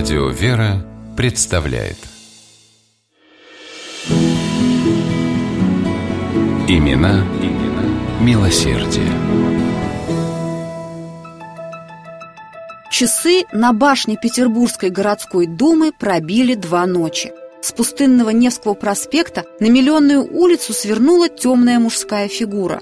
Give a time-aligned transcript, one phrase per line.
[0.00, 0.82] Радио «Вера»
[1.14, 1.98] представляет
[6.66, 7.84] Имена, имена
[8.22, 9.12] милосердие.
[12.90, 17.34] Часы на башне Петербургской городской думы пробили два ночи.
[17.60, 22.80] С пустынного Невского проспекта на Миллионную улицу свернула темная мужская фигура.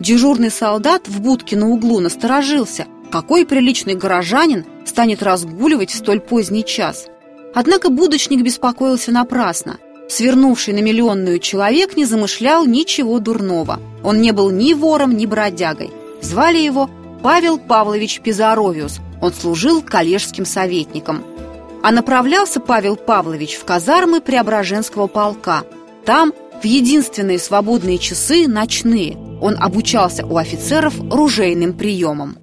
[0.00, 2.86] Дежурный солдат в будке на углу насторожился.
[3.12, 7.06] Какой приличный горожанин станет разгуливать в столь поздний час?
[7.54, 9.78] Однако будочник беспокоился напрасно.
[10.08, 13.80] Свернувший на миллионную человек не замышлял ничего дурного.
[14.04, 15.90] Он не был ни вором, ни бродягой.
[16.20, 16.88] Звали его
[17.22, 19.00] Павел Павлович Пизаровиус.
[19.20, 21.24] Он служил коллежским советником.
[21.82, 25.64] А направлялся Павел Павлович в казармы Преображенского полка.
[26.04, 32.38] Там, в единственные свободные часы, ночные, он обучался у офицеров ружейным приемам.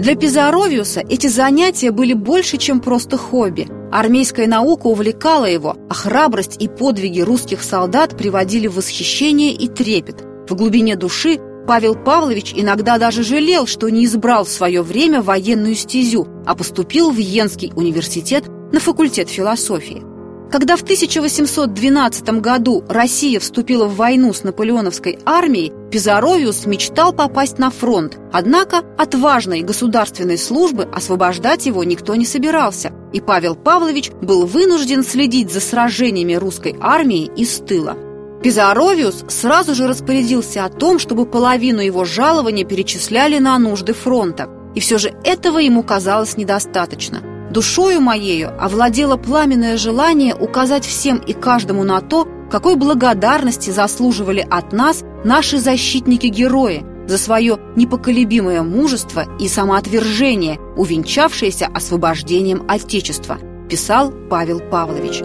[0.00, 3.68] Для Пизаровиуса эти занятия были больше, чем просто хобби.
[3.92, 10.24] Армейская наука увлекала его, а храбрость и подвиги русских солдат приводили в восхищение и трепет.
[10.48, 15.74] В глубине души Павел Павлович иногда даже жалел, что не избрал в свое время военную
[15.74, 20.09] стезю, а поступил в Йенский университет на факультет философии.
[20.50, 27.70] Когда в 1812 году Россия вступила в войну с наполеоновской армией, Пизаровиус мечтал попасть на
[27.70, 34.44] фронт, однако от важной государственной службы освобождать его никто не собирался, и Павел Павлович был
[34.44, 37.96] вынужден следить за сражениями русской армии из тыла.
[38.42, 44.48] Пизаровиус сразу же распорядился о том, чтобы половину его жалования перечисляли на нужды фронта.
[44.74, 47.22] И все же этого ему казалось недостаточно.
[47.50, 54.72] Душою моею овладело пламенное желание указать всем и каждому на то, какой благодарности заслуживали от
[54.72, 65.22] нас наши защитники-герои за свое непоколебимое мужество и самоотвержение, увенчавшееся освобождением Отечества, писал Павел Павлович.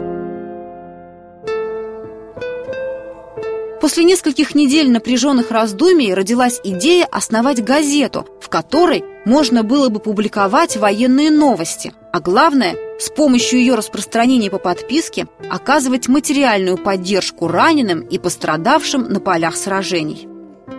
[3.85, 10.75] После нескольких недель напряженных раздумий родилась идея основать газету, в которой можно было бы публиковать
[10.75, 18.17] военные новости, а главное, с помощью ее распространения по подписке оказывать материальную поддержку раненым и
[18.17, 20.27] пострадавшим на полях сражений.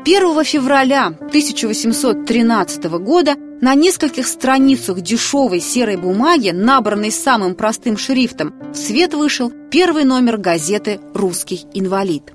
[0.04, 8.76] 1 февраля 1813 года на нескольких страницах дешевой серой бумаги, набранной самым простым шрифтом, в
[8.76, 12.32] свет вышел первый номер газеты «Русский инвалид».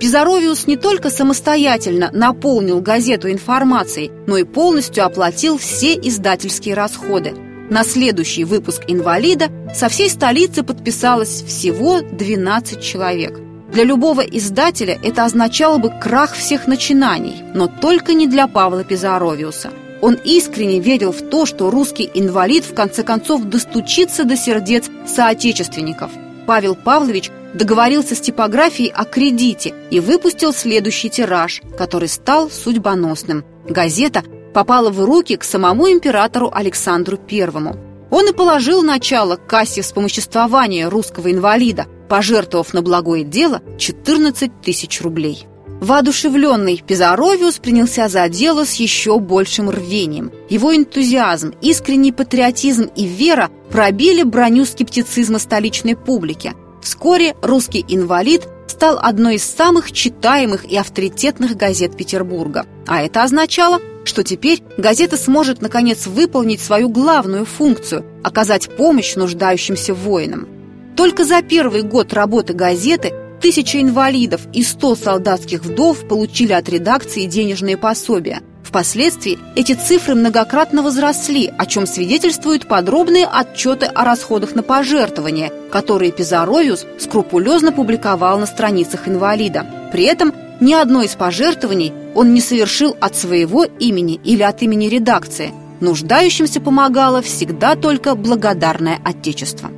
[0.00, 7.34] Пизаровиус не только самостоятельно наполнил газету информацией, но и полностью оплатил все издательские расходы.
[7.70, 13.40] На следующий выпуск «Инвалида» со всей столицы подписалось всего 12 человек.
[13.72, 19.70] Для любого издателя это означало бы крах всех начинаний, но только не для Павла Пизаровиуса.
[20.02, 26.10] Он искренне верил в то, что русский инвалид в конце концов достучится до сердец соотечественников.
[26.46, 33.44] Павел Павлович договорился с типографией о кредите и выпустил следующий тираж, который стал судьбоносным.
[33.68, 34.22] Газета
[34.52, 37.76] попала в руки к самому императору Александру Первому.
[38.10, 45.46] Он и положил начало кассе вспомоществования русского инвалида, пожертвовав на благое дело 14 тысяч рублей.
[45.84, 50.32] Воодушевленный Пизаровиус принялся за дело с еще большим рвением.
[50.48, 56.52] Его энтузиазм, искренний патриотизм и вера пробили броню скептицизма столичной публики–
[56.84, 62.66] Вскоре «Русский инвалид» стал одной из самых читаемых и авторитетных газет Петербурга.
[62.86, 69.94] А это означало, что теперь газета сможет наконец выполнить свою главную функцию– оказать помощь нуждающимся
[69.94, 70.46] воинам.
[70.94, 73.14] Только за первый год работы газеты
[73.44, 78.40] тысяча инвалидов и сто солдатских вдов получили от редакции денежные пособия–
[78.74, 86.10] Впоследствии эти цифры многократно возросли, о чем свидетельствуют подробные отчеты о расходах на пожертвования, которые
[86.10, 89.64] Пизаровиус скрупулезно публиковал на страницах инвалида.
[89.92, 94.86] При этом ни одно из пожертвований он не совершил от своего имени или от имени
[94.86, 95.52] редакции.
[95.78, 99.70] Нуждающимся помогало всегда только благодарное Отечество.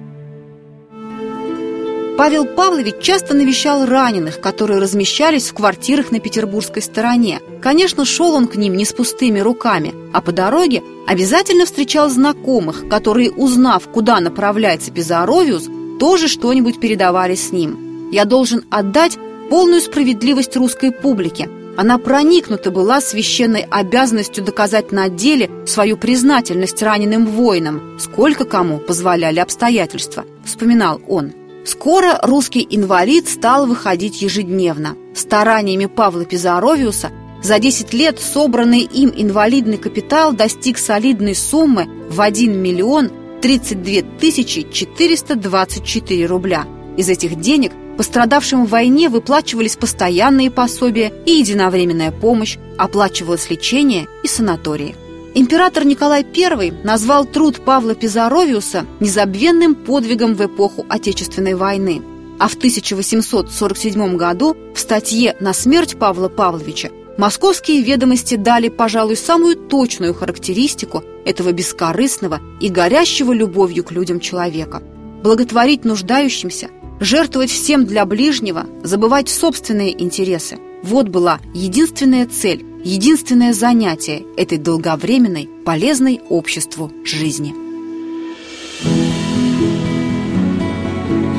[2.16, 7.40] Павел Павлович часто навещал раненых, которые размещались в квартирах на петербургской стороне.
[7.60, 12.88] Конечно, шел он к ним не с пустыми руками, а по дороге обязательно встречал знакомых,
[12.88, 15.68] которые, узнав, куда направляется Пизаровиус,
[16.00, 18.10] тоже что-нибудь передавали с ним.
[18.10, 19.18] Я должен отдать
[19.50, 21.50] полную справедливость русской публике.
[21.76, 29.40] Она проникнута была священной обязанностью доказать на деле свою признательность раненым воинам, сколько кому позволяли
[29.40, 31.34] обстоятельства, вспоминал он.
[31.66, 34.96] Скоро русский инвалид стал выходить ежедневно.
[35.16, 37.10] Стараниями Павла Пизаровиуса
[37.42, 43.10] за 10 лет собранный им инвалидный капитал достиг солидной суммы в 1 миллион
[43.42, 46.66] 32 424 рубля.
[46.96, 54.28] Из этих денег пострадавшим в войне выплачивались постоянные пособия и единовременная помощь, оплачивалось лечение и
[54.28, 54.94] санатории.
[55.38, 62.00] Император Николай I назвал труд Павла Пизаровиуса незабвенным подвигом в эпоху Отечественной войны.
[62.38, 66.88] А в 1847 году в статье «На смерть Павла Павловича»
[67.18, 74.82] Московские ведомости дали, пожалуй, самую точную характеристику этого бескорыстного и горящего любовью к людям человека.
[75.22, 80.56] Благотворить нуждающимся, жертвовать всем для ближнего, забывать собственные интересы–
[80.86, 87.52] вот была единственная цель, единственное занятие этой долговременной, полезной обществу жизни.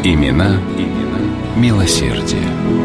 [0.03, 1.19] Имена, имена
[1.55, 2.76] милосердие.